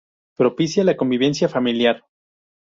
Propicia 0.35 0.83
la 0.83 0.97
convivencia 0.97 1.47
familiar. 1.47 2.03